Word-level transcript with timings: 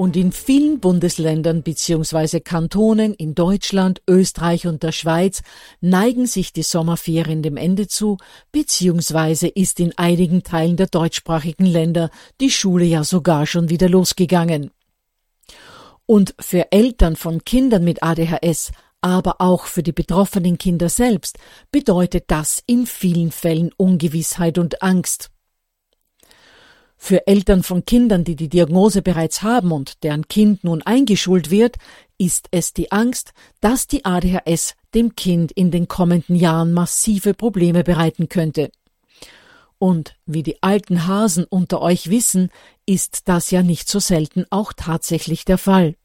und 0.00 0.16
in 0.16 0.32
vielen 0.32 0.80
Bundesländern 0.80 1.62
bzw. 1.62 2.40
Kantonen 2.40 3.12
in 3.12 3.34
Deutschland, 3.34 4.00
Österreich 4.08 4.66
und 4.66 4.82
der 4.82 4.92
Schweiz 4.92 5.42
neigen 5.82 6.24
sich 6.24 6.54
die 6.54 6.62
Sommerferien 6.62 7.42
dem 7.42 7.58
Ende 7.58 7.86
zu, 7.86 8.16
bzw. 8.50 9.48
ist 9.48 9.78
in 9.78 9.92
einigen 9.98 10.42
Teilen 10.42 10.78
der 10.78 10.86
deutschsprachigen 10.86 11.66
Länder 11.66 12.08
die 12.40 12.50
Schule 12.50 12.86
ja 12.86 13.04
sogar 13.04 13.44
schon 13.44 13.68
wieder 13.68 13.90
losgegangen. 13.90 14.70
Und 16.06 16.34
für 16.40 16.72
Eltern 16.72 17.14
von 17.14 17.44
Kindern 17.44 17.84
mit 17.84 18.02
ADHS, 18.02 18.72
aber 19.02 19.42
auch 19.42 19.66
für 19.66 19.82
die 19.82 19.92
betroffenen 19.92 20.56
Kinder 20.56 20.88
selbst 20.88 21.36
bedeutet 21.70 22.24
das 22.28 22.62
in 22.64 22.86
vielen 22.86 23.32
Fällen 23.32 23.70
Ungewissheit 23.76 24.56
und 24.56 24.82
Angst. 24.82 25.30
Für 27.02 27.26
Eltern 27.26 27.62
von 27.62 27.86
Kindern, 27.86 28.24
die 28.24 28.36
die 28.36 28.50
Diagnose 28.50 29.00
bereits 29.00 29.42
haben 29.42 29.72
und 29.72 30.04
deren 30.04 30.28
Kind 30.28 30.64
nun 30.64 30.82
eingeschult 30.82 31.50
wird, 31.50 31.76
ist 32.18 32.48
es 32.50 32.74
die 32.74 32.92
Angst, 32.92 33.32
dass 33.62 33.86
die 33.86 34.04
ADHS 34.04 34.74
dem 34.94 35.16
Kind 35.16 35.50
in 35.50 35.70
den 35.70 35.88
kommenden 35.88 36.36
Jahren 36.36 36.72
massive 36.72 37.32
Probleme 37.32 37.84
bereiten 37.84 38.28
könnte. 38.28 38.70
Und 39.78 40.14
wie 40.26 40.42
die 40.42 40.62
alten 40.62 41.06
Hasen 41.06 41.44
unter 41.44 41.80
euch 41.80 42.10
wissen, 42.10 42.50
ist 42.84 43.28
das 43.28 43.50
ja 43.50 43.62
nicht 43.62 43.88
so 43.88 43.98
selten 43.98 44.44
auch 44.50 44.74
tatsächlich 44.74 45.46
der 45.46 45.58
Fall. 45.58 45.96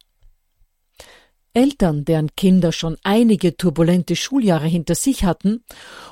Eltern, 1.55 2.05
deren 2.05 2.35
Kinder 2.35 2.71
schon 2.71 2.97
einige 3.03 3.57
turbulente 3.57 4.16
Schuljahre 4.16 4.67
hinter 4.67 4.93
sich 4.93 5.23
hatten 5.23 5.63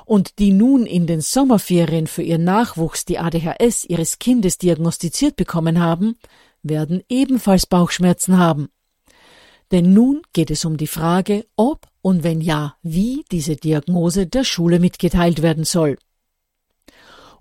und 0.04 0.38
die 0.38 0.52
nun 0.52 0.86
in 0.86 1.06
den 1.06 1.20
Sommerferien 1.20 2.06
für 2.06 2.22
ihr 2.22 2.38
Nachwuchs 2.38 3.04
die 3.04 3.18
ADHS 3.18 3.84
ihres 3.84 4.18
Kindes 4.18 4.58
diagnostiziert 4.58 5.36
bekommen 5.36 5.80
haben, 5.80 6.16
werden 6.62 7.02
ebenfalls 7.08 7.66
Bauchschmerzen 7.66 8.38
haben. 8.38 8.68
Denn 9.70 9.92
nun 9.92 10.22
geht 10.32 10.50
es 10.50 10.64
um 10.64 10.76
die 10.76 10.86
Frage, 10.86 11.46
ob 11.56 11.86
und 12.00 12.24
wenn 12.24 12.40
ja, 12.40 12.76
wie 12.82 13.24
diese 13.30 13.56
Diagnose 13.56 14.26
der 14.26 14.44
Schule 14.44 14.80
mitgeteilt 14.80 15.42
werden 15.42 15.64
soll 15.64 15.96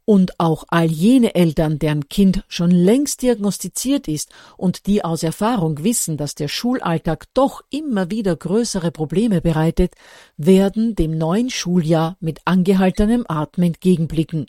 und 0.06 0.40
auch 0.40 0.66
all 0.68 0.92
jene 0.92 1.36
Eltern, 1.36 1.80
deren 1.80 2.10
Kind 2.10 2.44
schon 2.48 2.72
längst 2.72 3.22
diagnostiziert 3.22 4.08
ist 4.08 4.32
und 4.58 4.86
die 4.88 5.04
aus 5.04 5.24
Erfahrung 5.24 5.84
wissen, 5.84 6.18
dass 6.18 6.36
der 6.36 6.48
Schulalltag 6.48 7.26
doch 7.34 7.62
immer 7.70 8.12
wieder 8.12 8.36
größere 8.36 8.92
Probleme 8.92 9.42
bereitet, 9.42 9.96
werden 10.38 10.96
dem 10.96 11.18
neuen 11.18 11.50
Schuljahr 11.50 12.18
mit 12.20 12.42
angehaltenem 12.46 13.26
Atem 13.28 13.64
entgegenblicken. 13.64 14.48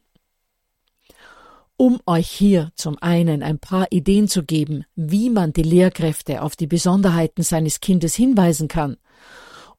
Um 1.77 2.01
euch 2.07 2.29
hier 2.29 2.71
zum 2.77 2.99
einen 3.01 3.43
ein 3.43 3.59
paar 3.59 3.89
Ideen 3.91 4.29
zu 4.29 4.45
geben, 4.45 4.85
wie 4.95 5.29
man 5.29 5.53
die 5.53 5.65
Lehrkräfte 5.65 6.43
auf 6.43 6.55
die 6.55 6.69
Besonderheiten 6.69 7.43
seines 7.43 7.81
Kindes 7.81 8.15
hinweisen 8.15 8.69
kann, 8.69 8.97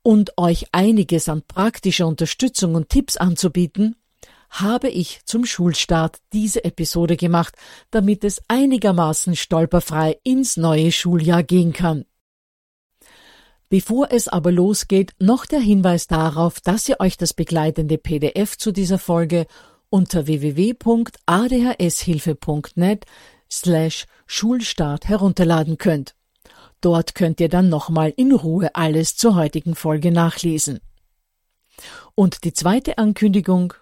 und 0.01 0.37
euch 0.37 0.67
einiges 0.71 1.29
an 1.29 1.41
praktischer 1.47 2.05
Unterstützung 2.05 2.75
und 2.75 2.89
Tipps 2.89 3.17
anzubieten, 3.17 3.95
habe 4.49 4.89
ich 4.89 5.21
zum 5.25 5.45
Schulstart 5.45 6.17
diese 6.33 6.63
Episode 6.63 7.17
gemacht, 7.17 7.55
damit 7.91 8.23
es 8.23 8.41
einigermaßen 8.47 9.35
stolperfrei 9.35 10.17
ins 10.23 10.57
neue 10.57 10.91
Schuljahr 10.91 11.43
gehen 11.43 11.73
kann. 11.73 12.05
Bevor 13.69 14.11
es 14.11 14.27
aber 14.27 14.51
losgeht, 14.51 15.13
noch 15.19 15.45
der 15.45 15.59
Hinweis 15.59 16.07
darauf, 16.07 16.59
dass 16.61 16.87
ihr 16.87 16.99
euch 16.99 17.17
das 17.17 17.33
begleitende 17.33 17.97
PDF 17.97 18.57
zu 18.57 18.71
dieser 18.71 18.99
Folge 18.99 19.47
unter 19.89 20.27
www.adhshilfe.net 20.27 23.05
slash 23.51 24.05
Schulstart 24.27 25.07
herunterladen 25.07 25.77
könnt. 25.77 26.15
Dort 26.81 27.15
könnt 27.15 27.39
ihr 27.39 27.49
dann 27.49 27.69
nochmal 27.69 28.13
in 28.15 28.31
Ruhe 28.31 28.75
alles 28.75 29.15
zur 29.15 29.35
heutigen 29.35 29.75
Folge 29.75 30.11
nachlesen. 30.11 30.79
Und 32.13 32.43
die 32.43 32.53
zweite 32.53 32.97
Ankündigung 32.97 33.73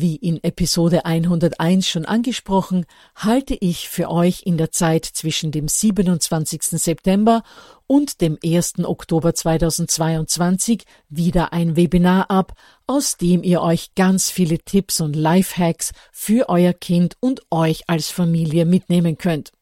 wie 0.00 0.16
in 0.16 0.42
Episode 0.42 1.04
101 1.04 1.88
schon 1.88 2.04
angesprochen, 2.04 2.86
halte 3.14 3.54
ich 3.54 3.88
für 3.88 4.10
euch 4.10 4.42
in 4.44 4.56
der 4.56 4.70
Zeit 4.70 5.04
zwischen 5.04 5.52
dem 5.52 5.68
27. 5.68 6.62
September 6.62 7.42
und 7.86 8.20
dem 8.20 8.38
1. 8.44 8.84
Oktober 8.84 9.34
2022 9.34 10.84
wieder 11.08 11.52
ein 11.52 11.76
Webinar 11.76 12.30
ab, 12.30 12.52
aus 12.86 13.16
dem 13.16 13.42
ihr 13.42 13.62
euch 13.62 13.94
ganz 13.94 14.30
viele 14.30 14.58
Tipps 14.58 15.00
und 15.00 15.16
Lifehacks 15.16 15.92
für 16.12 16.48
euer 16.48 16.72
Kind 16.72 17.16
und 17.20 17.42
euch 17.50 17.88
als 17.88 18.10
Familie 18.10 18.66
mitnehmen 18.66 19.18
könnt. 19.18 19.52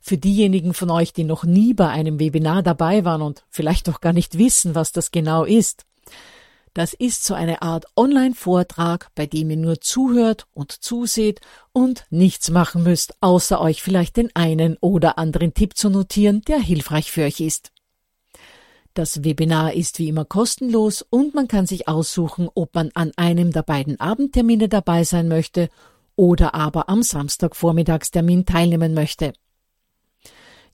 Für 0.00 0.16
diejenigen 0.16 0.74
von 0.74 0.90
euch, 0.90 1.12
die 1.12 1.24
noch 1.24 1.44
nie 1.44 1.74
bei 1.74 1.88
einem 1.88 2.20
Webinar 2.20 2.62
dabei 2.62 3.04
waren 3.04 3.22
und 3.22 3.44
vielleicht 3.50 3.88
auch 3.88 4.00
gar 4.00 4.12
nicht 4.12 4.38
wissen, 4.38 4.74
was 4.74 4.92
das 4.92 5.10
genau 5.10 5.44
ist. 5.44 5.84
Das 6.78 6.94
ist 6.94 7.24
so 7.24 7.34
eine 7.34 7.60
Art 7.62 7.86
Online-Vortrag, 7.96 9.08
bei 9.16 9.26
dem 9.26 9.50
ihr 9.50 9.56
nur 9.56 9.80
zuhört 9.80 10.46
und 10.54 10.70
zuseht 10.70 11.40
und 11.72 12.06
nichts 12.08 12.52
machen 12.52 12.84
müsst, 12.84 13.14
außer 13.20 13.60
euch 13.60 13.82
vielleicht 13.82 14.16
den 14.16 14.30
einen 14.36 14.76
oder 14.80 15.18
anderen 15.18 15.54
Tipp 15.54 15.76
zu 15.76 15.90
notieren, 15.90 16.42
der 16.42 16.60
hilfreich 16.60 17.10
für 17.10 17.24
euch 17.24 17.40
ist. 17.40 17.72
Das 18.94 19.24
Webinar 19.24 19.74
ist 19.74 19.98
wie 19.98 20.06
immer 20.06 20.24
kostenlos 20.24 21.02
und 21.02 21.34
man 21.34 21.48
kann 21.48 21.66
sich 21.66 21.88
aussuchen, 21.88 22.48
ob 22.54 22.76
man 22.76 22.92
an 22.94 23.10
einem 23.16 23.50
der 23.50 23.64
beiden 23.64 23.98
Abendtermine 23.98 24.68
dabei 24.68 25.02
sein 25.02 25.26
möchte 25.26 25.70
oder 26.14 26.54
aber 26.54 26.88
am 26.88 27.02
Samstagvormittagstermin 27.02 28.46
teilnehmen 28.46 28.94
möchte. 28.94 29.32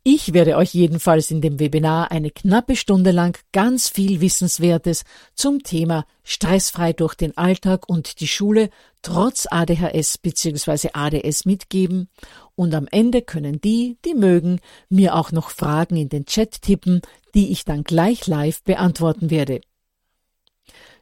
Ich 0.07 0.35
werde 0.35 0.59
euch 0.59 0.75
jedenfalls 0.75 1.31
in 1.31 1.41
dem 1.41 1.59
Webinar 1.59 2.11
eine 2.11 2.31
knappe 2.31 2.77
Stunde 2.77 3.11
lang 3.11 3.39
ganz 3.53 3.89
viel 3.89 4.21
Wissenswertes 4.21 5.05
zum 5.35 5.63
Thema 5.63 6.05
stressfrei 6.25 6.93
durch 6.93 7.15
den 7.15 7.35
Alltag 7.39 7.89
und 7.89 8.21
die 8.21 8.29
Schule 8.29 8.69
trotz 9.01 9.47
ADHS 9.51 10.19
bzw. 10.19 10.91
ADS 10.93 11.47
mitgeben 11.47 12.11
und 12.55 12.75
am 12.75 12.87
Ende 12.91 13.23
können 13.23 13.63
die, 13.63 13.97
die 14.05 14.13
mögen, 14.13 14.61
mir 14.91 15.15
auch 15.15 15.33
noch 15.33 15.49
Fragen 15.49 15.97
in 15.97 16.11
den 16.11 16.27
Chat 16.27 16.61
tippen, 16.61 17.01
die 17.35 17.51
ich 17.51 17.65
dann 17.65 17.83
gleich 17.83 18.27
live 18.27 18.63
beantworten 18.63 19.31
werde. 19.31 19.63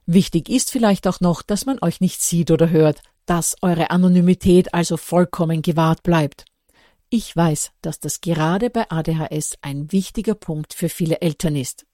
Wichtig 0.07 0.49
ist 0.49 0.71
vielleicht 0.71 1.09
auch 1.09 1.19
noch, 1.19 1.43
dass 1.43 1.67
man 1.67 1.79
euch 1.83 2.01
nicht 2.01 2.23
sieht 2.23 2.53
oder 2.53 2.71
hört, 2.71 3.03
dass 3.27 3.57
eure 3.63 3.91
Anonymität 3.91 4.75
also 4.75 4.97
vollkommen 4.97 5.61
gewahrt 5.61 6.05
bleibt. 6.05 6.45
Ich 7.15 7.37
weiß, 7.37 7.73
dass 7.83 8.01
das 8.01 8.23
gerade 8.23 8.71
bei 8.71 8.91
ADHS 8.91 9.59
ein 9.61 9.93
wichtiger 9.93 10.35
Punkt 10.35 10.73
für 10.73 10.89
viele 10.89 11.21
Eltern 11.21 11.57
ist. 11.57 11.85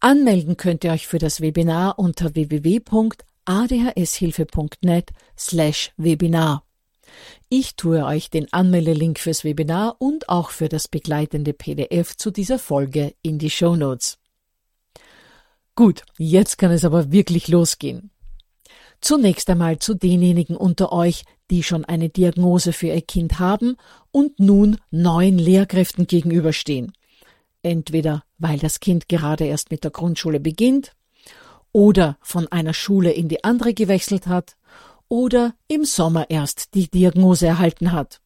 Anmelden 0.00 0.58
könnt 0.58 0.84
ihr 0.84 0.92
euch 0.92 1.06
für 1.06 1.16
das 1.16 1.40
Webinar 1.40 1.98
unter 1.98 2.34
www.adhshilfe.net 2.34 5.12
slash 5.34 5.92
Webinar. 5.96 6.62
Ich 7.48 7.76
tue 7.76 8.04
euch 8.04 8.28
den 8.28 8.52
Anmeldelink 8.52 9.18
fürs 9.18 9.44
Webinar 9.44 9.96
und 9.98 10.28
auch 10.28 10.50
für 10.50 10.68
das 10.68 10.86
begleitende 10.86 11.54
PDF 11.54 12.18
zu 12.18 12.30
dieser 12.30 12.58
Folge 12.58 13.14
in 13.22 13.38
die 13.38 13.48
Show 13.48 13.76
Notes. 13.76 14.18
Gut, 15.74 16.02
jetzt 16.18 16.58
kann 16.58 16.70
es 16.70 16.84
aber 16.84 17.12
wirklich 17.12 17.48
losgehen. 17.48 18.10
Zunächst 19.00 19.48
einmal 19.48 19.78
zu 19.78 19.94
denjenigen 19.94 20.54
unter 20.54 20.92
euch, 20.92 21.24
die 21.50 21.62
schon 21.62 21.84
eine 21.84 22.08
Diagnose 22.08 22.72
für 22.72 22.88
ihr 22.88 23.02
Kind 23.02 23.38
haben 23.38 23.76
und 24.12 24.38
nun 24.38 24.78
neuen 24.90 25.38
Lehrkräften 25.38 26.06
gegenüberstehen. 26.06 26.92
Entweder 27.62 28.24
weil 28.38 28.58
das 28.58 28.80
Kind 28.80 29.08
gerade 29.08 29.44
erst 29.44 29.70
mit 29.70 29.84
der 29.84 29.90
Grundschule 29.90 30.40
beginnt 30.40 30.92
oder 31.72 32.16
von 32.22 32.48
einer 32.48 32.74
Schule 32.74 33.12
in 33.12 33.28
die 33.28 33.44
andere 33.44 33.74
gewechselt 33.74 34.26
hat 34.26 34.56
oder 35.08 35.54
im 35.68 35.84
Sommer 35.84 36.30
erst 36.30 36.74
die 36.74 36.88
Diagnose 36.88 37.46
erhalten 37.46 37.92
hat. 37.92 38.20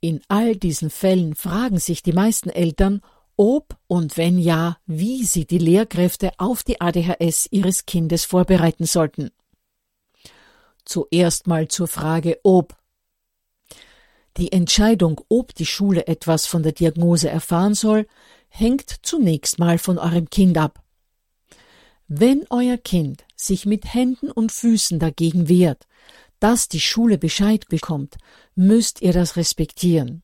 In 0.00 0.20
all 0.28 0.56
diesen 0.56 0.90
Fällen 0.90 1.34
fragen 1.34 1.78
sich 1.78 2.02
die 2.02 2.12
meisten 2.12 2.50
Eltern, 2.50 3.00
ob 3.36 3.76
und 3.86 4.16
wenn 4.16 4.38
ja, 4.38 4.76
wie 4.86 5.24
sie 5.24 5.46
die 5.46 5.58
Lehrkräfte 5.58 6.32
auf 6.38 6.62
die 6.62 6.80
ADHS 6.80 7.48
ihres 7.50 7.86
Kindes 7.86 8.24
vorbereiten 8.24 8.84
sollten. 8.84 9.30
Zuerst 10.84 11.46
mal 11.46 11.68
zur 11.68 11.88
Frage 11.88 12.38
ob. 12.42 12.76
Die 14.36 14.52
Entscheidung, 14.52 15.20
ob 15.28 15.54
die 15.54 15.66
Schule 15.66 16.06
etwas 16.06 16.46
von 16.46 16.62
der 16.62 16.72
Diagnose 16.72 17.28
erfahren 17.28 17.74
soll, 17.74 18.06
hängt 18.48 18.96
zunächst 19.02 19.58
mal 19.58 19.78
von 19.78 19.98
eurem 19.98 20.30
Kind 20.30 20.58
ab. 20.58 20.82
Wenn 22.08 22.44
euer 22.50 22.78
Kind 22.78 23.24
sich 23.36 23.66
mit 23.66 23.94
Händen 23.94 24.30
und 24.30 24.52
Füßen 24.52 24.98
dagegen 24.98 25.48
wehrt, 25.48 25.86
dass 26.40 26.68
die 26.68 26.80
Schule 26.80 27.18
Bescheid 27.18 27.68
bekommt, 27.68 28.16
müsst 28.54 29.00
ihr 29.02 29.12
das 29.12 29.36
respektieren. 29.36 30.22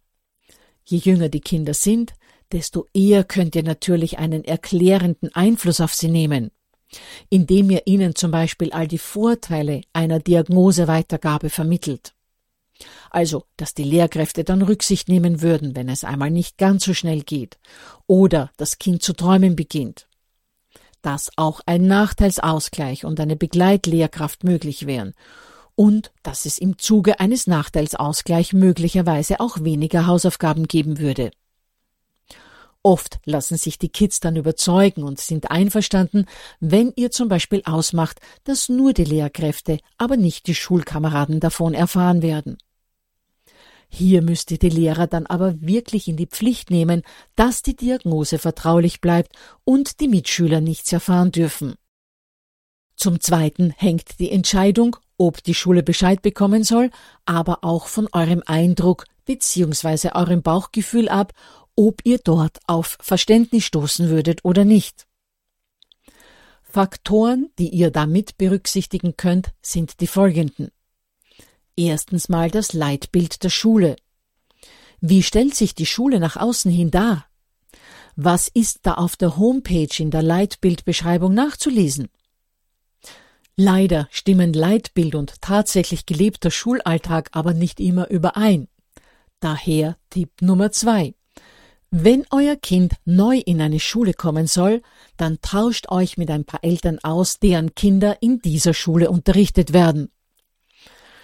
Je 0.84 0.98
jünger 0.98 1.28
die 1.28 1.40
Kinder 1.40 1.74
sind, 1.74 2.14
desto 2.50 2.86
eher 2.92 3.24
könnt 3.24 3.54
ihr 3.54 3.62
natürlich 3.62 4.18
einen 4.18 4.44
erklärenden 4.44 5.34
Einfluss 5.34 5.80
auf 5.80 5.94
sie 5.94 6.08
nehmen 6.08 6.50
indem 7.28 7.70
ihr 7.70 7.86
ihnen 7.86 8.14
zum 8.14 8.30
Beispiel 8.30 8.72
all 8.72 8.88
die 8.88 8.98
Vorteile 8.98 9.82
einer 9.92 10.20
Diagnoseweitergabe 10.20 11.50
vermittelt. 11.50 12.14
Also, 13.10 13.44
dass 13.56 13.74
die 13.74 13.84
Lehrkräfte 13.84 14.44
dann 14.44 14.62
Rücksicht 14.62 15.08
nehmen 15.08 15.42
würden, 15.42 15.74
wenn 15.74 15.88
es 15.88 16.04
einmal 16.04 16.30
nicht 16.30 16.58
ganz 16.58 16.84
so 16.84 16.94
schnell 16.94 17.22
geht, 17.22 17.58
oder 18.06 18.50
das 18.56 18.78
Kind 18.78 19.02
zu 19.02 19.12
träumen 19.12 19.56
beginnt. 19.56 20.06
Dass 21.02 21.30
auch 21.36 21.60
ein 21.66 21.86
Nachteilsausgleich 21.86 23.04
und 23.04 23.20
eine 23.20 23.36
Begleitlehrkraft 23.36 24.44
möglich 24.44 24.86
wären, 24.86 25.14
und 25.74 26.10
dass 26.24 26.44
es 26.44 26.58
im 26.58 26.76
Zuge 26.78 27.20
eines 27.20 27.46
Nachteilsausgleichs 27.46 28.52
möglicherweise 28.52 29.38
auch 29.38 29.62
weniger 29.62 30.06
Hausaufgaben 30.06 30.66
geben 30.66 30.98
würde. 30.98 31.30
Oft 32.88 33.20
lassen 33.26 33.58
sich 33.58 33.78
die 33.78 33.90
Kids 33.90 34.18
dann 34.18 34.36
überzeugen 34.36 35.02
und 35.02 35.20
sind 35.20 35.50
einverstanden, 35.50 36.24
wenn 36.58 36.90
ihr 36.96 37.10
zum 37.10 37.28
Beispiel 37.28 37.60
ausmacht, 37.66 38.18
dass 38.44 38.70
nur 38.70 38.94
die 38.94 39.04
Lehrkräfte, 39.04 39.78
aber 39.98 40.16
nicht 40.16 40.46
die 40.46 40.54
Schulkameraden 40.54 41.38
davon 41.38 41.74
erfahren 41.74 42.22
werden. 42.22 42.56
Hier 43.90 44.22
müsst 44.22 44.50
ihr 44.52 44.58
die 44.58 44.70
Lehrer 44.70 45.06
dann 45.06 45.26
aber 45.26 45.60
wirklich 45.60 46.08
in 46.08 46.16
die 46.16 46.28
Pflicht 46.28 46.70
nehmen, 46.70 47.02
dass 47.36 47.60
die 47.60 47.76
Diagnose 47.76 48.38
vertraulich 48.38 49.02
bleibt 49.02 49.36
und 49.64 50.00
die 50.00 50.08
Mitschüler 50.08 50.62
nichts 50.62 50.90
erfahren 50.90 51.30
dürfen. 51.30 51.74
Zum 52.96 53.20
Zweiten 53.20 53.70
hängt 53.76 54.18
die 54.18 54.30
Entscheidung, 54.30 54.96
ob 55.18 55.42
die 55.42 55.54
Schule 55.54 55.82
Bescheid 55.82 56.22
bekommen 56.22 56.64
soll, 56.64 56.90
aber 57.26 57.64
auch 57.64 57.86
von 57.86 58.08
eurem 58.12 58.42
Eindruck 58.46 59.04
bzw. 59.26 60.12
eurem 60.14 60.40
Bauchgefühl 60.40 61.10
ab, 61.10 61.34
ob 61.78 62.00
ihr 62.02 62.18
dort 62.18 62.58
auf 62.66 62.98
Verständnis 63.00 63.62
stoßen 63.62 64.08
würdet 64.08 64.44
oder 64.44 64.64
nicht. 64.64 65.06
Faktoren, 66.64 67.50
die 67.60 67.68
ihr 67.68 67.92
damit 67.92 68.36
berücksichtigen 68.36 69.16
könnt, 69.16 69.52
sind 69.62 70.00
die 70.00 70.08
folgenden. 70.08 70.72
Erstens 71.76 72.28
mal 72.28 72.50
das 72.50 72.72
Leitbild 72.72 73.44
der 73.44 73.50
Schule. 73.50 73.94
Wie 75.00 75.22
stellt 75.22 75.54
sich 75.54 75.76
die 75.76 75.86
Schule 75.86 76.18
nach 76.18 76.36
außen 76.36 76.70
hin 76.70 76.90
dar? 76.90 77.26
Was 78.16 78.48
ist 78.48 78.80
da 78.82 78.94
auf 78.94 79.14
der 79.14 79.36
Homepage 79.36 79.94
in 79.98 80.10
der 80.10 80.22
Leitbildbeschreibung 80.22 81.32
nachzulesen? 81.32 82.08
Leider 83.54 84.08
stimmen 84.10 84.52
Leitbild 84.52 85.14
und 85.14 85.40
tatsächlich 85.40 86.06
gelebter 86.06 86.50
Schulalltag 86.50 87.28
aber 87.30 87.54
nicht 87.54 87.78
immer 87.78 88.10
überein. 88.10 88.66
Daher 89.38 89.96
Tipp 90.10 90.42
Nummer 90.42 90.72
zwei. 90.72 91.14
Wenn 91.90 92.26
euer 92.30 92.56
Kind 92.56 92.94
neu 93.06 93.38
in 93.38 93.62
eine 93.62 93.80
Schule 93.80 94.12
kommen 94.12 94.46
soll, 94.46 94.82
dann 95.16 95.40
tauscht 95.40 95.90
euch 95.90 96.18
mit 96.18 96.30
ein 96.30 96.44
paar 96.44 96.62
Eltern 96.62 96.98
aus, 97.02 97.38
deren 97.38 97.74
Kinder 97.74 98.18
in 98.20 98.40
dieser 98.40 98.74
Schule 98.74 99.10
unterrichtet 99.10 99.72
werden. 99.72 100.10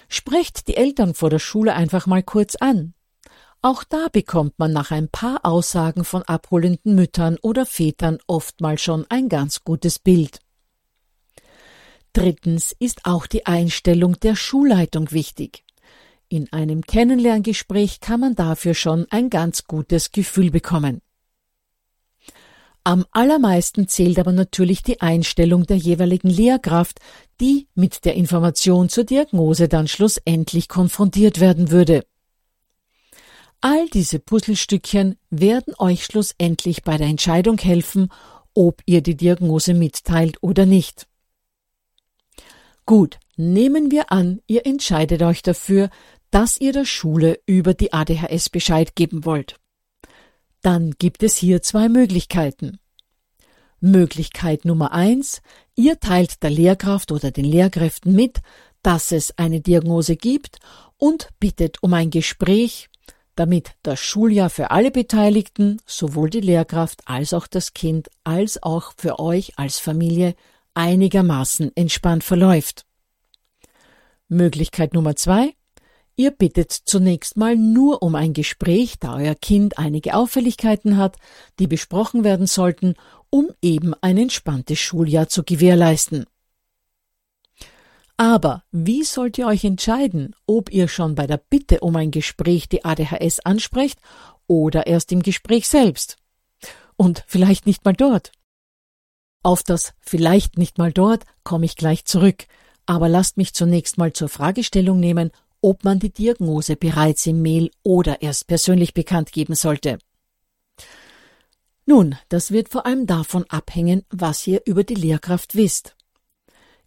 Sprecht 0.09 0.67
die 0.69 0.77
Eltern 0.77 1.13
vor 1.13 1.29
der 1.29 1.39
Schule 1.39 1.75
einfach 1.75 2.07
mal 2.07 2.23
kurz 2.23 2.57
an. 2.57 2.95
Auch 3.61 3.85
da 3.85 4.09
bekommt 4.11 4.59
man 4.59 4.73
nach 4.73 4.91
ein 4.91 5.09
paar 5.09 5.44
Aussagen 5.44 6.05
von 6.05 6.23
abholenden 6.23 6.94
Müttern 6.94 7.37
oder 7.43 7.67
Vätern 7.67 8.19
oftmals 8.27 8.83
schon 8.83 9.06
ein 9.11 9.29
ganz 9.29 9.65
gutes 9.65 9.99
Bild. 9.99 10.39
Drittens 12.15 12.75
ist 12.79 13.05
auch 13.05 13.27
die 13.27 13.44
Einstellung 13.44 14.19
der 14.21 14.37
Schulleitung 14.37 15.11
wichtig. 15.13 15.64
In 16.34 16.53
einem 16.53 16.82
Kennenlerngespräch 16.82 18.00
kann 18.00 18.19
man 18.19 18.34
dafür 18.34 18.74
schon 18.74 19.06
ein 19.10 19.31
ganz 19.31 19.69
gutes 19.69 20.10
Gefühl 20.10 20.50
bekommen. 20.50 21.00
Am 22.82 23.05
allermeisten 23.12 23.86
zählt 23.86 24.19
aber 24.19 24.32
natürlich 24.32 24.82
die 24.82 25.00
Einstellung 25.00 25.64
der 25.64 25.76
jeweiligen 25.76 26.29
Lehrkraft, 26.29 26.98
die 27.41 27.69
mit 27.76 28.05
der 28.05 28.14
Information 28.14 28.88
zur 28.88 29.05
Diagnose 29.05 29.69
dann 29.69 29.86
schlussendlich 29.86 30.69
konfrontiert 30.69 31.38
werden 31.38 31.70
würde. 31.70 32.05
All 33.60 33.88
diese 33.91 34.19
Puzzlestückchen 34.19 35.17
werden 35.31 35.72
euch 35.79 36.05
schlussendlich 36.05 36.82
bei 36.82 36.96
der 36.96 37.06
Entscheidung 37.06 37.58
helfen, 37.58 38.08
ob 38.55 38.82
ihr 38.86 39.03
die 39.03 39.17
Diagnose 39.17 39.72
mitteilt 39.72 40.43
oder 40.43 40.67
nicht. 40.67 41.06
Gut, 42.86 43.19
nehmen 43.36 43.91
wir 43.91 44.12
an, 44.12 44.41
ihr 44.46 44.67
entscheidet 44.67 45.22
euch 45.22 45.43
dafür, 45.43 45.88
dass 46.34 46.60
ihr 46.60 46.72
der 46.72 46.84
Schule 46.84 47.38
über 47.46 47.74
die 47.74 47.93
ADHS 47.93 48.50
Bescheid 48.50 48.96
geben 48.96 49.24
wollt. 49.24 49.55
Dann 50.62 50.91
gibt 50.98 51.22
es 51.22 51.36
hier 51.36 51.62
zwei 51.62 51.88
Möglichkeiten. 51.88 52.81
Möglichkeit 53.79 54.64
Nummer 54.64 54.91
eins, 54.91 55.43
ihr 55.76 56.00
teilt 56.00 56.43
der 56.43 56.50
Lehrkraft 56.50 57.12
oder 57.12 57.31
den 57.31 57.44
Lehrkräften 57.44 58.12
mit, 58.17 58.41
dass 58.82 59.12
es 59.12 59.38
eine 59.38 59.60
Diagnose 59.60 60.17
gibt 60.17 60.58
und 60.96 61.29
bittet 61.38 61.81
um 61.84 61.94
ein 61.94 62.10
Gespräch, 62.10 62.88
damit 63.36 63.76
das 63.84 64.00
Schuljahr 64.00 64.50
für 64.50 64.72
alle 64.72 64.91
Beteiligten, 64.91 65.81
sowohl 65.86 66.31
die 66.31 66.41
Lehrkraft 66.41 67.03
als 67.06 67.32
auch 67.32 67.46
das 67.46 67.74
Kind, 67.74 68.08
als 68.24 68.60
auch 68.60 68.93
für 68.96 69.20
euch 69.20 69.56
als 69.56 69.79
Familie 69.79 70.34
einigermaßen 70.74 71.70
entspannt 71.76 72.24
verläuft. 72.24 72.86
Möglichkeit 74.26 74.94
Nummer 74.94 75.14
zwei, 75.14 75.55
Ihr 76.17 76.31
bittet 76.31 76.71
zunächst 76.71 77.37
mal 77.37 77.56
nur 77.56 78.03
um 78.03 78.15
ein 78.15 78.35
Gespräch, 78.35 78.99
da 79.01 79.17
euer 79.17 79.35
Kind 79.35 79.79
einige 79.79 80.15
Auffälligkeiten 80.15 80.97
hat, 80.97 81.17
die 81.59 81.67
besprochen 81.67 82.23
werden 82.23 82.47
sollten, 82.47 82.94
um 83.31 83.51
eben 83.61 83.94
ein 84.01 84.17
entspanntes 84.17 84.79
Schuljahr 84.79 85.29
zu 85.29 85.43
gewährleisten. 85.43 86.27
Aber 88.17 88.63
wie 88.71 89.03
sollt 89.03 89.39
ihr 89.39 89.49
euch 89.49 89.65
entscheiden, 89.65 90.37
ob 90.47 90.73
ihr 90.73 90.87
schon 90.87 91.17
bei 91.17 91.27
der 91.27 91.39
Bitte 91.39 91.81
um 91.81 91.97
ein 91.97 92.13
Gespräch 92.13 92.69
die 92.69 92.85
ADHS 92.85 93.41
ansprecht 93.41 93.99
oder 94.47 94.87
erst 94.87 95.11
im 95.11 95.21
Gespräch 95.21 95.69
selbst? 95.69 96.17
Und 96.97 97.25
vielleicht 97.27 97.67
nicht 97.67 97.85
mal 97.85 97.93
dort. 97.93 98.31
Auf 99.43 99.65
das 99.65 99.94
vielleicht 100.01 100.59
nicht 100.59 100.79
mal 100.79 100.93
dort 100.93 101.25
komme 101.43 101.67
ich 101.67 101.75
gleich 101.75 102.05
zurück, 102.05 102.47
aber 102.87 103.09
lasst 103.09 103.37
mich 103.37 103.53
zunächst 103.53 103.99
mal 103.99 104.13
zur 104.13 104.29
Fragestellung 104.29 105.01
nehmen, 105.01 105.33
ob 105.65 105.83
man 105.83 105.99
die 105.99 106.13
Diagnose 106.13 106.77
bereits 106.77 107.25
im 107.25 107.41
Mail 107.41 107.71
oder 107.83 108.21
erst 108.21 108.47
persönlich 108.49 108.93
bekannt 108.93 109.33
geben 109.33 109.55
sollte. 109.55 109.99
Nun, 111.87 112.17
das 112.29 112.51
wird 112.51 112.69
vor 112.69 112.85
allem 112.85 113.06
davon 113.06 113.44
abhängen, 113.49 114.05
was 114.11 114.47
ihr 114.47 114.61
über 114.67 114.85
die 114.85 114.94
Lehrkraft 114.94 115.55
wisst. 115.55 115.97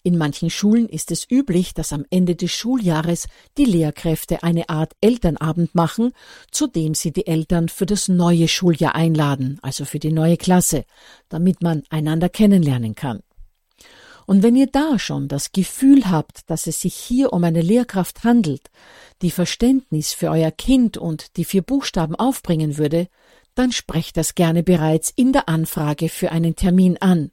In 0.03 0.15
manchen 0.15 0.51
Schulen 0.51 0.88
ist 0.88 1.12
es 1.12 1.29
üblich, 1.29 1.74
dass 1.74 1.91
am 1.91 2.05
Ende 2.12 2.36
des 2.36 2.51
Schuljahres 2.51 3.27
die 3.57 3.65
Lehrkräfte 3.65 4.43
eine 4.43 4.69
Art 4.69 4.93
Elternabend 5.01 5.74
machen, 5.74 6.13
zu 6.51 6.67
dem 6.67 6.93
sie 6.93 7.12
die 7.12 7.25
Eltern 7.25 7.69
für 7.69 7.88
das 7.88 8.07
neue 8.07 8.48
Schuljahr 8.48 8.93
einladen, 8.93 9.57
also 9.63 9.86
für 9.86 10.00
die 10.00 10.12
neue 10.12 10.38
Klasse, 10.38 10.86
damit 11.29 11.63
man 11.63 11.81
einander 11.89 12.29
kennenlernen 12.29 12.93
kann. 12.93 13.22
Und 14.27 14.43
wenn 14.43 14.57
ihr 14.57 14.67
da 14.67 15.00
schon 15.00 15.29
das 15.29 15.53
Gefühl 15.53 16.12
habt, 16.12 16.50
dass 16.50 16.67
es 16.67 16.81
sich 16.81 16.96
hier 16.96 17.31
um 17.31 17.46
eine 17.46 17.62
Lehrkraft 17.62 18.25
handelt, 18.25 18.69
die 19.22 19.31
Verständnis 19.31 20.12
für 20.12 20.29
euer 20.29 20.51
Kind 20.51 20.98
und 20.98 21.38
die 21.38 21.46
vier 21.46 21.62
Buchstaben 21.62 22.13
aufbringen 22.13 22.77
würde, 22.77 23.07
dann 23.55 23.72
sprecht 23.72 24.17
das 24.17 24.36
gerne 24.36 24.63
bereits 24.63 25.12
in 25.15 25.31
der 25.31 25.48
Anfrage 25.48 26.10
für 26.10 26.34
einen 26.34 26.57
Termin 26.57 26.98
an. 26.98 27.31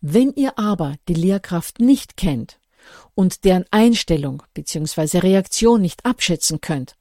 Wenn 0.00 0.32
ihr 0.32 0.58
aber 0.58 0.96
die 1.06 1.14
Lehrkraft 1.14 1.78
nicht 1.78 2.16
kennt 2.16 2.58
und 3.14 3.44
deren 3.44 3.66
Einstellung 3.70 4.42
bzw. 4.52 5.18
Reaktion 5.18 5.80
nicht 5.80 6.04
abschätzen 6.04 6.60
könnt, 6.60 6.96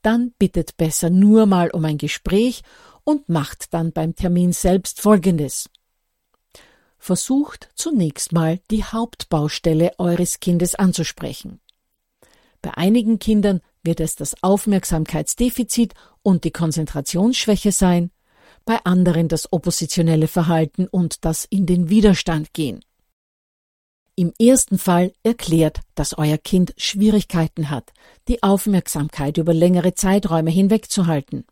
dann 0.00 0.32
bittet 0.38 0.78
besser 0.78 1.10
nur 1.10 1.44
mal 1.44 1.70
um 1.70 1.84
ein 1.84 1.98
Gespräch 1.98 2.62
und 3.04 3.28
macht 3.28 3.74
dann 3.74 3.92
beim 3.92 4.16
Termin 4.16 4.54
selbst 4.54 5.02
Folgendes. 5.02 5.68
Versucht 7.06 7.68
zunächst 7.76 8.32
mal 8.32 8.58
die 8.68 8.82
Hauptbaustelle 8.82 9.92
eures 9.98 10.40
Kindes 10.40 10.74
anzusprechen. 10.74 11.60
Bei 12.62 12.76
einigen 12.76 13.20
Kindern 13.20 13.60
wird 13.84 14.00
es 14.00 14.16
das 14.16 14.34
Aufmerksamkeitsdefizit 14.42 15.94
und 16.24 16.42
die 16.42 16.50
Konzentrationsschwäche 16.50 17.70
sein, 17.70 18.10
bei 18.64 18.84
anderen 18.84 19.28
das 19.28 19.52
oppositionelle 19.52 20.26
Verhalten 20.26 20.88
und 20.88 21.24
das 21.24 21.44
in 21.44 21.64
den 21.64 21.90
Widerstand 21.90 22.52
gehen. 22.52 22.80
Im 24.16 24.32
ersten 24.40 24.76
Fall 24.76 25.12
erklärt, 25.22 25.82
dass 25.94 26.18
euer 26.18 26.38
Kind 26.38 26.74
Schwierigkeiten 26.76 27.70
hat, 27.70 27.92
die 28.26 28.42
Aufmerksamkeit 28.42 29.38
über 29.38 29.54
längere 29.54 29.94
Zeiträume 29.94 30.50
hinwegzuhalten, 30.50 31.44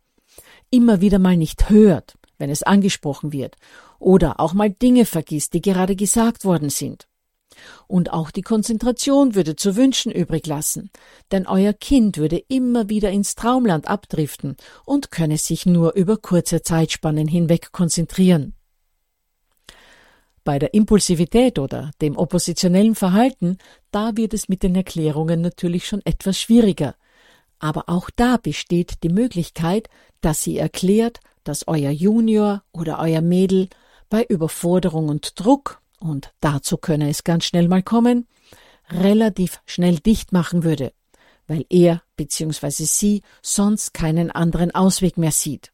immer 0.69 0.99
wieder 0.99 1.19
mal 1.19 1.37
nicht 1.37 1.69
hört, 1.69 2.17
wenn 2.37 2.49
es 2.49 2.61
angesprochen 2.61 3.31
wird, 3.31 3.55
oder 3.99 4.39
auch 4.39 4.53
mal 4.53 4.69
Dinge 4.69 5.05
vergisst, 5.05 5.53
die 5.53 5.61
gerade 5.61 5.95
gesagt 5.95 6.45
worden 6.45 6.69
sind. 6.69 7.07
Und 7.87 8.11
auch 8.11 8.31
die 8.31 8.41
Konzentration 8.41 9.35
würde 9.35 9.55
zu 9.55 9.75
wünschen 9.75 10.11
übrig 10.11 10.45
lassen, 10.45 10.89
denn 11.31 11.47
euer 11.47 11.73
Kind 11.73 12.17
würde 12.17 12.43
immer 12.47 12.89
wieder 12.89 13.11
ins 13.11 13.35
Traumland 13.35 13.87
abdriften 13.87 14.57
und 14.85 15.11
könne 15.11 15.37
sich 15.37 15.65
nur 15.65 15.93
über 15.95 16.17
kurze 16.17 16.61
Zeitspannen 16.61 17.27
hinweg 17.27 17.71
konzentrieren. 17.71 18.53
Bei 20.43 20.59
der 20.59 20.75
Impulsivität 20.75 21.57
oder 21.57 21.91
dem 22.01 22.17
oppositionellen 22.17 22.93
Verhalten, 22.93 23.57
da 23.89 24.15
wird 24.15 24.33
es 24.33 24.47
mit 24.47 24.61
den 24.61 24.75
Erklärungen 24.75 25.41
natürlich 25.41 25.87
schon 25.87 26.01
etwas 26.05 26.39
schwieriger. 26.39 26.95
Aber 27.57 27.85
auch 27.87 28.11
da 28.15 28.37
besteht 28.37 29.01
die 29.01 29.09
Möglichkeit, 29.09 29.89
dass 30.21 30.43
sie 30.43 30.57
erklärt, 30.57 31.19
dass 31.43 31.67
euer 31.67 31.89
Junior 31.89 32.63
oder 32.73 32.99
euer 32.99 33.21
Mädel 33.21 33.69
bei 34.09 34.23
Überforderung 34.23 35.09
und 35.09 35.39
Druck 35.39 35.81
und 35.99 36.33
dazu 36.39 36.77
könne 36.77 37.09
es 37.09 37.23
ganz 37.23 37.45
schnell 37.45 37.67
mal 37.67 37.83
kommen, 37.83 38.27
relativ 38.89 39.61
schnell 39.65 39.97
dicht 39.97 40.31
machen 40.31 40.63
würde, 40.63 40.93
weil 41.47 41.65
er 41.69 42.03
bzw. 42.15 42.69
sie 42.69 43.21
sonst 43.41 43.93
keinen 43.93 44.31
anderen 44.31 44.73
Ausweg 44.73 45.17
mehr 45.17 45.31
sieht. 45.31 45.71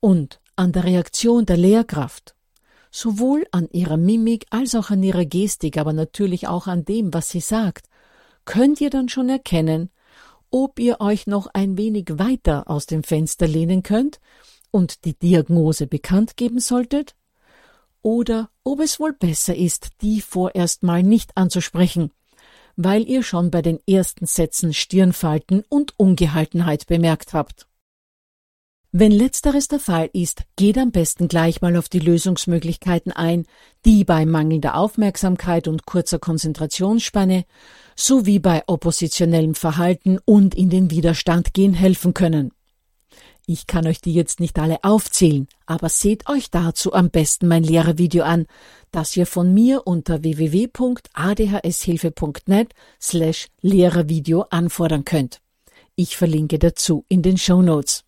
Und 0.00 0.40
an 0.56 0.72
der 0.72 0.84
Reaktion 0.84 1.46
der 1.46 1.56
Lehrkraft, 1.56 2.34
sowohl 2.90 3.46
an 3.50 3.68
ihrer 3.72 3.96
Mimik 3.96 4.46
als 4.50 4.74
auch 4.74 4.90
an 4.90 5.02
ihrer 5.02 5.24
Gestik, 5.24 5.78
aber 5.78 5.92
natürlich 5.92 6.48
auch 6.48 6.66
an 6.66 6.84
dem, 6.84 7.12
was 7.12 7.28
sie 7.28 7.40
sagt, 7.40 7.88
könnt 8.44 8.80
ihr 8.80 8.90
dann 8.90 9.08
schon 9.08 9.28
erkennen, 9.28 9.90
ob 10.50 10.78
ihr 10.78 11.00
euch 11.00 11.26
noch 11.26 11.48
ein 11.52 11.76
wenig 11.76 12.06
weiter 12.12 12.70
aus 12.70 12.86
dem 12.86 13.02
Fenster 13.02 13.46
lehnen 13.46 13.82
könnt 13.82 14.20
und 14.76 15.06
die 15.06 15.18
Diagnose 15.18 15.86
bekannt 15.86 16.36
geben 16.36 16.60
solltet 16.60 17.16
oder 18.02 18.50
ob 18.62 18.80
es 18.80 19.00
wohl 19.00 19.14
besser 19.14 19.56
ist, 19.56 19.88
die 20.02 20.20
vorerst 20.20 20.82
mal 20.82 21.02
nicht 21.02 21.34
anzusprechen, 21.34 22.10
weil 22.76 23.08
ihr 23.08 23.22
schon 23.22 23.50
bei 23.50 23.62
den 23.62 23.80
ersten 23.88 24.26
Sätzen 24.26 24.74
Stirnfalten 24.74 25.64
und 25.70 25.98
Ungehaltenheit 25.98 26.86
bemerkt 26.86 27.32
habt. 27.32 27.66
Wenn 28.92 29.12
letzteres 29.12 29.66
der 29.68 29.80
Fall 29.80 30.10
ist, 30.12 30.42
geht 30.56 30.76
am 30.76 30.90
besten 30.90 31.26
gleich 31.26 31.62
mal 31.62 31.74
auf 31.76 31.88
die 31.88 31.98
Lösungsmöglichkeiten 31.98 33.12
ein, 33.12 33.46
die 33.86 34.04
bei 34.04 34.26
mangelnder 34.26 34.76
Aufmerksamkeit 34.76 35.68
und 35.68 35.86
kurzer 35.86 36.18
Konzentrationsspanne 36.18 37.46
sowie 37.94 38.40
bei 38.40 38.62
oppositionellem 38.66 39.54
Verhalten 39.54 40.18
und 40.26 40.54
in 40.54 40.68
den 40.68 40.90
Widerstand 40.90 41.54
gehen 41.54 41.72
helfen 41.72 42.12
können. 42.12 42.52
Ich 43.48 43.68
kann 43.68 43.86
euch 43.86 44.00
die 44.00 44.12
jetzt 44.12 44.40
nicht 44.40 44.58
alle 44.58 44.82
aufzählen, 44.82 45.46
aber 45.66 45.88
seht 45.88 46.28
euch 46.28 46.50
dazu 46.50 46.92
am 46.92 47.10
besten 47.10 47.46
mein 47.46 47.62
Lehrervideo 47.62 48.24
an, 48.24 48.46
das 48.90 49.16
ihr 49.16 49.26
von 49.26 49.54
mir 49.54 49.86
unter 49.86 50.24
www.adhshilfe.net 50.24 52.74
slash 53.00 53.46
Lehrervideo 53.60 54.46
anfordern 54.50 55.04
könnt. 55.04 55.40
Ich 55.94 56.16
verlinke 56.16 56.58
dazu 56.58 57.04
in 57.08 57.22
den 57.22 57.38
Show 57.38 57.62
Notes. 57.62 58.02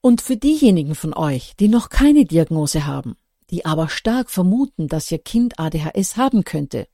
Und 0.00 0.22
für 0.22 0.36
diejenigen 0.36 0.94
von 0.94 1.12
euch, 1.12 1.54
die 1.58 1.66
noch 1.66 1.88
keine 1.88 2.24
Diagnose 2.24 2.86
haben, 2.86 3.16
die 3.50 3.64
aber 3.64 3.88
stark 3.88 4.30
vermuten, 4.30 4.86
dass 4.86 5.10
ihr 5.10 5.18
Kind 5.18 5.58
ADHS 5.58 6.16
haben 6.16 6.44
könnte, 6.44 6.86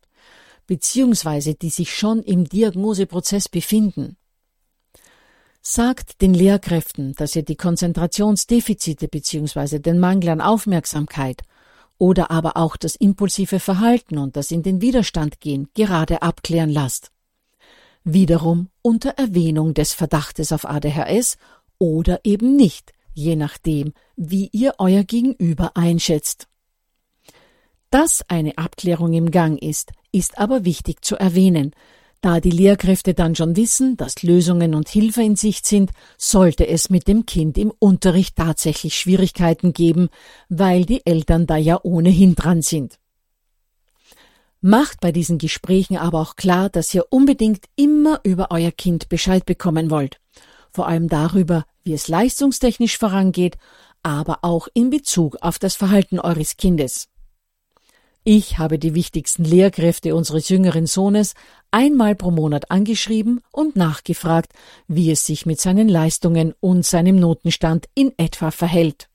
beziehungsweise 0.66 1.54
die 1.54 1.70
sich 1.70 1.94
schon 1.94 2.22
im 2.22 2.48
Diagnoseprozess 2.48 3.50
befinden, 3.50 4.16
Sagt 5.62 6.22
den 6.22 6.32
Lehrkräften, 6.32 7.14
dass 7.14 7.36
ihr 7.36 7.42
die 7.42 7.56
Konzentrationsdefizite 7.56 9.08
bzw. 9.08 9.78
den 9.78 9.98
Mangel 9.98 10.30
an 10.30 10.40
Aufmerksamkeit 10.40 11.42
oder 11.98 12.30
aber 12.30 12.56
auch 12.56 12.78
das 12.78 12.96
impulsive 12.96 13.60
Verhalten 13.60 14.16
und 14.16 14.36
das 14.36 14.50
in 14.50 14.62
den 14.62 14.80
Widerstand 14.80 15.38
gehen 15.40 15.68
gerade 15.74 16.22
abklären 16.22 16.70
lasst. 16.70 17.10
Wiederum 18.04 18.70
unter 18.80 19.10
Erwähnung 19.10 19.74
des 19.74 19.92
Verdachtes 19.92 20.50
auf 20.52 20.64
ADHS 20.64 21.36
oder 21.78 22.20
eben 22.24 22.56
nicht, 22.56 22.92
je 23.12 23.36
nachdem, 23.36 23.92
wie 24.16 24.48
ihr 24.52 24.74
euer 24.78 25.04
Gegenüber 25.04 25.76
einschätzt. 25.76 26.48
Dass 27.90 28.24
eine 28.28 28.56
Abklärung 28.56 29.12
im 29.12 29.30
Gang 29.30 29.60
ist, 29.60 29.92
ist 30.10 30.38
aber 30.38 30.64
wichtig 30.64 31.04
zu 31.04 31.16
erwähnen, 31.16 31.72
da 32.20 32.40
die 32.40 32.50
Lehrkräfte 32.50 33.14
dann 33.14 33.34
schon 33.34 33.56
wissen, 33.56 33.96
dass 33.96 34.22
Lösungen 34.22 34.74
und 34.74 34.88
Hilfe 34.88 35.22
in 35.22 35.36
Sicht 35.36 35.64
sind, 35.64 35.90
sollte 36.18 36.66
es 36.66 36.90
mit 36.90 37.08
dem 37.08 37.24
Kind 37.24 37.56
im 37.56 37.72
Unterricht 37.78 38.36
tatsächlich 38.36 38.96
Schwierigkeiten 38.96 39.72
geben, 39.72 40.08
weil 40.48 40.84
die 40.84 41.04
Eltern 41.06 41.46
da 41.46 41.56
ja 41.56 41.80
ohnehin 41.82 42.34
dran 42.34 42.62
sind. 42.62 42.98
Macht 44.60 45.00
bei 45.00 45.10
diesen 45.10 45.38
Gesprächen 45.38 45.96
aber 45.96 46.20
auch 46.20 46.36
klar, 46.36 46.68
dass 46.68 46.92
ihr 46.92 47.06
unbedingt 47.08 47.64
immer 47.76 48.20
über 48.24 48.48
euer 48.50 48.72
Kind 48.72 49.08
Bescheid 49.08 49.46
bekommen 49.46 49.90
wollt. 49.90 50.20
Vor 50.70 50.86
allem 50.86 51.08
darüber, 51.08 51.64
wie 51.82 51.94
es 51.94 52.08
leistungstechnisch 52.08 52.98
vorangeht, 52.98 53.56
aber 54.02 54.40
auch 54.42 54.68
in 54.74 54.90
Bezug 54.90 55.38
auf 55.40 55.58
das 55.58 55.76
Verhalten 55.76 56.20
eures 56.20 56.58
Kindes. 56.58 57.08
Ich 58.22 58.58
habe 58.58 58.78
die 58.78 58.94
wichtigsten 58.94 59.44
Lehrkräfte 59.44 60.14
unseres 60.14 60.50
jüngeren 60.50 60.86
Sohnes 60.86 61.34
einmal 61.70 62.14
pro 62.14 62.30
Monat 62.30 62.70
angeschrieben 62.70 63.40
und 63.50 63.76
nachgefragt, 63.76 64.52
wie 64.88 65.10
es 65.10 65.24
sich 65.24 65.46
mit 65.46 65.58
seinen 65.58 65.88
Leistungen 65.88 66.52
und 66.60 66.84
seinem 66.84 67.16
Notenstand 67.16 67.86
in 67.94 68.12
etwa 68.18 68.50
verhält. 68.50 69.08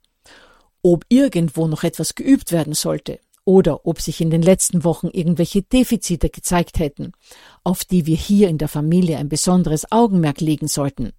Ob 0.81 1.05
irgendwo 1.09 1.67
noch 1.67 1.83
etwas 1.83 2.15
geübt 2.15 2.51
werden 2.51 2.73
sollte 2.73 3.19
oder 3.43 3.85
ob 3.85 4.01
sich 4.01 4.21
in 4.21 4.31
den 4.31 4.41
letzten 4.41 4.83
Wochen 4.83 5.07
irgendwelche 5.07 5.61
Defizite 5.61 6.31
gezeigt 6.31 6.79
hätten, 6.79 7.11
auf 7.63 7.85
die 7.85 8.07
wir 8.07 8.17
hier 8.17 8.49
in 8.49 8.57
der 8.57 8.67
Familie 8.67 9.17
ein 9.17 9.29
besonderes 9.29 9.91
Augenmerk 9.91 10.41
legen 10.41 10.67
sollten. 10.67 11.11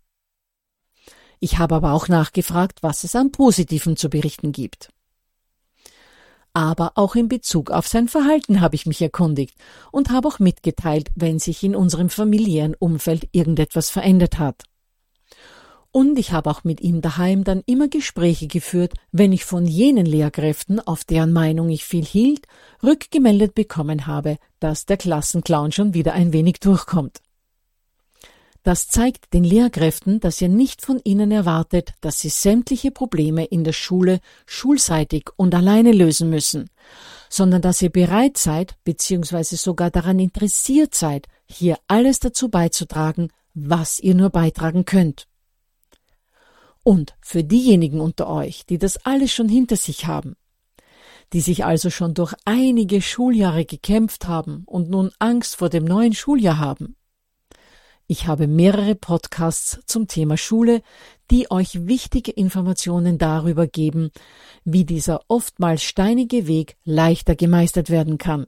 Ich 1.39 1.59
habe 1.59 1.77
aber 1.77 1.93
auch 1.93 2.09
nachgefragt, 2.09 2.83
was 2.83 3.05
es 3.05 3.15
an 3.15 3.31
Positiven 3.31 3.97
zu 3.97 4.09
berichten 4.09 4.51
gibt. 4.51 4.89
Aber 6.57 6.93
auch 6.95 7.17
in 7.17 7.29
Bezug 7.29 7.71
auf 7.71 7.87
sein 7.87 8.09
Verhalten 8.09 8.63
habe 8.63 8.77
ich 8.77 8.87
mich 8.87 9.03
erkundigt 9.03 9.55
und 9.93 10.09
habe 10.09 10.27
auch 10.27 10.39
mitgeteilt, 10.39 11.11
wenn 11.15 11.39
sich 11.39 11.63
in 11.63 11.77
unserem 11.77 12.09
familiären 12.09 12.75
Umfeld 12.75 13.29
irgendetwas 13.33 13.91
verändert 13.91 14.39
hat. 14.39 14.63
Und 15.93 16.19
ich 16.19 16.33
habe 16.33 16.49
auch 16.49 16.65
mit 16.65 16.81
ihm 16.81 17.03
daheim 17.03 17.45
dann 17.45 17.63
immer 17.67 17.89
Gespräche 17.89 18.47
geführt, 18.47 18.95
wenn 19.13 19.33
ich 19.33 19.45
von 19.45 19.67
jenen 19.67 20.07
Lehrkräften, 20.07 20.81
auf 20.81 21.05
deren 21.05 21.35
Meinung 21.35 21.69
ich 21.69 21.85
viel 21.85 22.07
hielt, 22.07 22.47
rückgemeldet 22.83 23.55
bekommen 23.55 24.07
habe, 24.07 24.39
dass 24.59 24.87
der 24.87 24.97
Klassenclown 24.97 25.73
schon 25.73 25.93
wieder 25.93 26.15
ein 26.15 26.33
wenig 26.33 26.61
durchkommt. 26.61 27.21
Das 28.67 28.89
zeigt 28.89 29.33
den 29.33 29.45
Lehrkräften, 29.45 30.19
dass 30.19 30.43
ihr 30.43 30.49
nicht 30.49 30.85
von 30.85 31.01
ihnen 31.05 31.31
erwartet, 31.31 31.95
dass 32.01 32.19
sie 32.19 32.31
sämtliche 32.31 32.91
Probleme 32.91 33.45
in 33.45 33.63
der 33.63 33.73
Schule 33.73 34.19
schulseitig 34.45 35.31
und 35.37 35.55
alleine 35.55 35.93
lösen 35.93 36.31
müssen, 36.31 36.69
sondern 37.31 37.63
dass 37.63 37.81
ihr 37.81 37.91
bereit 37.91 38.37
seid 38.39 38.75
bzw. 38.83 39.55
sogar 39.55 39.93
daran 39.93 40.19
interessiert 40.19 40.97
seid, 40.97 41.29
hier 41.45 41.79
alles 41.87 42.19
dazu 42.19 42.49
beizutragen, 42.49 43.29
was 43.55 44.01
ihr 44.01 44.17
nur 44.17 44.31
beitragen 44.31 44.85
könnt. 44.85 45.29
Und 46.83 47.15
für 47.21 47.45
diejenigen 47.45 48.01
unter 48.01 48.29
euch, 48.29 48.67
die 48.67 48.79
das 48.79 48.97
alles 49.07 49.33
schon 49.33 49.49
hinter 49.49 49.77
sich 49.77 50.09
haben, 50.09 50.35
die 51.33 51.41
sich 51.41 51.65
also 51.65 51.89
schon 51.89 52.15
durch 52.15 52.35
einige 52.45 53.01
Schuljahre 53.01 53.65
gekämpft 53.65 54.27
haben 54.27 54.65
und 54.67 54.91
nun 54.91 55.13
Angst 55.21 55.55
vor 55.55 55.69
dem 55.69 55.85
neuen 55.85 56.15
Schuljahr 56.15 56.59
haben. 56.59 56.97
Ich 58.09 58.29
habe 58.29 58.47
mehrere 58.47 58.95
Podcasts 58.95 59.81
zum 59.87 60.07
Thema 60.07 60.37
Schule, 60.37 60.83
die 61.31 61.51
euch 61.51 61.87
wichtige 61.87 62.31
Informationen 62.31 63.19
darüber 63.19 63.67
geben, 63.67 64.11
wie 64.65 64.85
dieser 64.85 65.23
oftmals 65.27 65.83
steinige 65.83 66.47
Weg 66.47 66.77
leichter 66.85 67.35
gemeistert 67.35 67.91
werden 67.91 68.17
kann. 68.19 68.47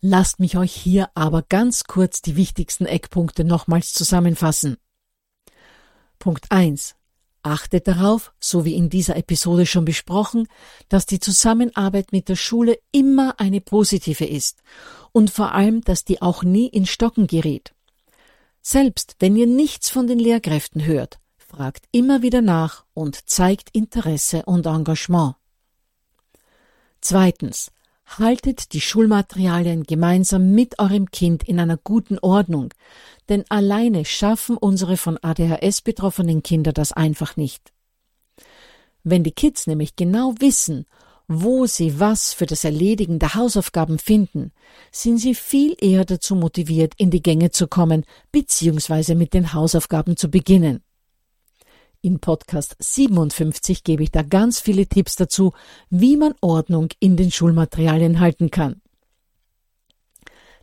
Lasst 0.00 0.40
mich 0.40 0.56
euch 0.56 0.72
hier 0.72 1.10
aber 1.14 1.42
ganz 1.42 1.84
kurz 1.84 2.22
die 2.22 2.36
wichtigsten 2.36 2.86
Eckpunkte 2.86 3.44
nochmals 3.44 3.92
zusammenfassen. 3.92 4.78
Punkt 6.18 6.50
1. 6.50 6.94
Achtet 7.46 7.86
darauf, 7.86 8.32
so 8.40 8.64
wie 8.64 8.74
in 8.74 8.88
dieser 8.88 9.16
Episode 9.16 9.66
schon 9.66 9.84
besprochen, 9.84 10.48
dass 10.88 11.04
die 11.04 11.20
Zusammenarbeit 11.20 12.10
mit 12.10 12.30
der 12.30 12.36
Schule 12.36 12.78
immer 12.90 13.38
eine 13.38 13.60
positive 13.60 14.24
ist 14.24 14.62
und 15.12 15.30
vor 15.30 15.52
allem, 15.52 15.82
dass 15.82 16.06
die 16.06 16.22
auch 16.22 16.42
nie 16.42 16.68
in 16.68 16.86
Stocken 16.86 17.26
gerät. 17.26 17.74
Selbst 18.62 19.16
wenn 19.18 19.36
ihr 19.36 19.46
nichts 19.46 19.90
von 19.90 20.06
den 20.06 20.18
Lehrkräften 20.18 20.86
hört, 20.86 21.18
fragt 21.36 21.84
immer 21.92 22.22
wieder 22.22 22.40
nach 22.40 22.86
und 22.94 23.28
zeigt 23.28 23.68
Interesse 23.74 24.44
und 24.46 24.64
Engagement. 24.64 25.34
Zweitens. 27.02 27.73
Haltet 28.06 28.72
die 28.72 28.80
Schulmaterialien 28.80 29.84
gemeinsam 29.84 30.52
mit 30.52 30.78
eurem 30.78 31.10
Kind 31.10 31.42
in 31.42 31.58
einer 31.58 31.76
guten 31.76 32.18
Ordnung, 32.18 32.72
denn 33.28 33.44
alleine 33.48 34.04
schaffen 34.04 34.56
unsere 34.56 34.96
von 34.96 35.18
ADHS 35.20 35.80
betroffenen 35.80 36.42
Kinder 36.42 36.72
das 36.72 36.92
einfach 36.92 37.36
nicht. 37.36 37.72
Wenn 39.02 39.24
die 39.24 39.32
Kids 39.32 39.66
nämlich 39.66 39.96
genau 39.96 40.34
wissen, 40.38 40.86
wo 41.28 41.66
sie 41.66 41.98
was 41.98 42.32
für 42.34 42.46
das 42.46 42.64
Erledigen 42.64 43.18
der 43.18 43.34
Hausaufgaben 43.34 43.98
finden, 43.98 44.52
sind 44.92 45.18
sie 45.18 45.34
viel 45.34 45.74
eher 45.80 46.04
dazu 46.04 46.36
motiviert, 46.36 46.94
in 46.98 47.10
die 47.10 47.22
Gänge 47.22 47.50
zu 47.50 47.66
kommen 47.66 48.04
bzw. 48.32 49.14
mit 49.14 49.32
den 49.32 49.52
Hausaufgaben 49.54 50.16
zu 50.16 50.30
beginnen. 50.30 50.82
In 52.04 52.20
Podcast 52.20 52.76
57 52.80 53.82
gebe 53.82 54.02
ich 54.02 54.10
da 54.10 54.20
ganz 54.20 54.60
viele 54.60 54.86
Tipps 54.86 55.16
dazu, 55.16 55.54
wie 55.88 56.18
man 56.18 56.34
Ordnung 56.42 56.90
in 57.00 57.16
den 57.16 57.30
Schulmaterialien 57.30 58.20
halten 58.20 58.50
kann. 58.50 58.82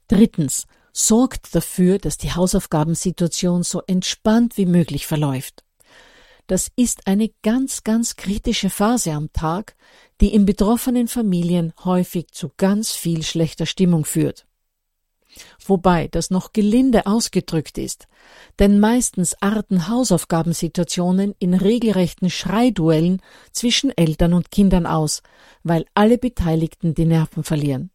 Drittens, 0.07 0.67
sorgt 0.93 1.55
dafür, 1.55 1.97
dass 1.97 2.19
die 2.19 2.31
Hausaufgabensituation 2.31 3.63
so 3.63 3.81
entspannt 3.87 4.55
wie 4.55 4.67
möglich 4.67 5.07
verläuft. 5.07 5.63
Das 6.45 6.67
ist 6.75 7.07
eine 7.07 7.31
ganz, 7.41 7.83
ganz 7.83 8.17
kritische 8.17 8.69
Phase 8.69 9.13
am 9.13 9.33
Tag, 9.33 9.75
die 10.21 10.35
in 10.35 10.45
betroffenen 10.45 11.07
Familien 11.07 11.73
häufig 11.83 12.27
zu 12.33 12.51
ganz 12.55 12.91
viel 12.91 13.23
schlechter 13.23 13.65
Stimmung 13.65 14.05
führt. 14.05 14.45
Wobei 15.65 16.07
das 16.07 16.29
noch 16.29 16.53
gelinde 16.53 17.05
ausgedrückt 17.05 17.77
ist, 17.77 18.07
denn 18.59 18.79
meistens 18.79 19.35
arten 19.41 19.87
Hausaufgabensituationen 19.87 21.35
in 21.39 21.53
regelrechten 21.53 22.29
Schreiduellen 22.29 23.21
zwischen 23.51 23.95
Eltern 23.95 24.33
und 24.33 24.51
Kindern 24.51 24.85
aus, 24.85 25.21
weil 25.63 25.85
alle 25.93 26.17
Beteiligten 26.17 26.93
die 26.93 27.05
Nerven 27.05 27.43
verlieren. 27.43 27.91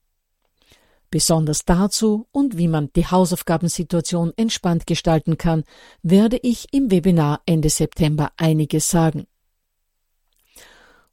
Besonders 1.11 1.65
dazu 1.65 2.27
und 2.33 2.59
wie 2.59 2.69
man 2.69 2.91
die 2.95 3.07
Hausaufgabensituation 3.07 4.33
entspannt 4.37 4.87
gestalten 4.87 5.39
kann, 5.39 5.65
werde 6.03 6.39
ich 6.43 6.73
im 6.73 6.91
Webinar 6.91 7.43
Ende 7.47 7.71
September 7.71 8.33
einiges 8.37 8.91
sagen. 8.91 9.27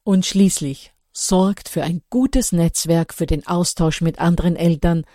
Und 0.04 0.26
schließlich 0.26 0.94
sorgt 1.14 1.70
für 1.70 1.84
ein 1.84 2.02
gutes 2.10 2.52
Netzwerk 2.52 3.14
für 3.14 3.28
den 3.28 3.46
Austausch 3.46 4.02
mit 4.02 4.20
anderen 4.20 4.56
Eltern 4.56 5.06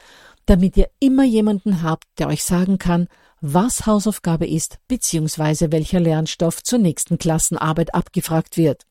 damit 0.48 0.78
ihr 0.78 0.88
immer 0.98 1.24
jemanden 1.24 1.82
habt, 1.82 2.06
der 2.18 2.28
euch 2.28 2.42
sagen 2.42 2.78
kann, 2.78 3.08
was 3.40 3.86
Hausaufgabe 3.86 4.46
ist 4.46 4.78
bzw. 4.88 5.70
welcher 5.70 6.00
Lernstoff 6.00 6.62
zur 6.62 6.78
nächsten 6.78 7.18
Klassenarbeit 7.18 7.94
abgefragt 7.94 8.56
wird. 8.56 8.84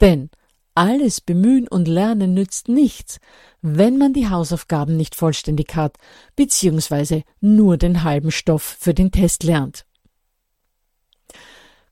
Denn 0.00 0.30
alles 0.74 1.22
Bemühen 1.22 1.66
und 1.66 1.88
Lernen 1.88 2.34
nützt 2.34 2.68
nichts, 2.68 3.18
wenn 3.62 3.96
man 3.96 4.12
die 4.12 4.28
Hausaufgaben 4.28 4.96
nicht 4.96 5.14
vollständig 5.14 5.74
hat 5.74 5.96
bzw. 6.36 7.22
nur 7.40 7.78
den 7.78 8.04
halben 8.04 8.30
Stoff 8.30 8.76
für 8.78 8.94
den 8.94 9.10
Test 9.10 9.44
lernt. 9.44 9.87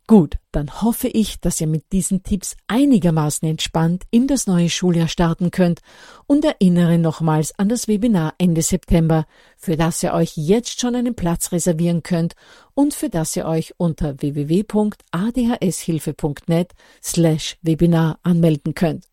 Gut, 0.09 0.39
dann 0.53 0.83
hoffe 0.83 1.09
ich, 1.09 1.41
dass 1.41 1.61
ihr 1.61 1.67
mit 1.67 1.91
diesen 1.91 2.23
Tipps 2.23 2.55
einigermaßen 2.69 3.49
entspannt 3.49 4.05
in 4.13 4.29
das 4.29 4.47
neue 4.47 4.71
Schuljahr 4.71 5.09
starten 5.09 5.51
könnt 5.51 5.81
und 6.29 6.45
erinnere 6.45 6.99
nochmals 6.99 7.59
an 7.59 7.69
das 7.69 7.89
Webinar 7.89 8.35
Ende 8.39 8.63
September, 8.63 9.27
für 9.57 9.77
das 9.77 10.01
ihr 10.05 10.15
euch 10.15 10.37
jetzt 10.37 10.81
schon 10.81 10.95
einen 10.95 11.17
Platz 11.17 11.51
reservieren 11.51 12.05
könnt 12.05 12.37
und 12.75 12.95
für 12.95 13.09
das 13.09 13.35
ihr 13.35 13.47
euch 13.47 13.75
unter 13.79 14.23
www.adhshilfe.net 14.23 16.73
slash 17.03 17.57
Webinar 17.63 18.21
anmelden 18.23 18.75
könnt. 18.75 19.09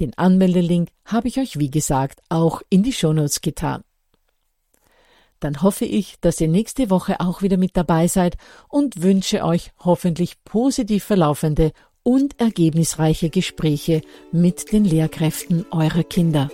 Den 0.00 0.16
Anmeldelink 0.16 0.88
habe 1.04 1.28
ich 1.28 1.38
euch 1.38 1.58
wie 1.58 1.70
gesagt 1.70 2.22
auch 2.30 2.62
in 2.70 2.82
die 2.82 2.94
Shownotes 2.94 3.42
getan 3.42 3.84
dann 5.40 5.62
hoffe 5.62 5.84
ich, 5.84 6.16
dass 6.20 6.40
ihr 6.40 6.48
nächste 6.48 6.90
Woche 6.90 7.20
auch 7.20 7.42
wieder 7.42 7.56
mit 7.56 7.76
dabei 7.76 8.08
seid 8.08 8.36
und 8.68 9.02
wünsche 9.02 9.44
euch 9.44 9.70
hoffentlich 9.78 10.42
positiv 10.44 11.04
verlaufende 11.04 11.72
und 12.02 12.40
ergebnisreiche 12.40 13.30
Gespräche 13.30 14.02
mit 14.32 14.72
den 14.72 14.84
Lehrkräften 14.84 15.66
eurer 15.70 16.04
Kinder. 16.04 16.50